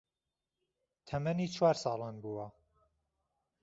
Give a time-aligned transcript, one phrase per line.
[1.07, 2.45] تەمەنی چوار ساڵان بووە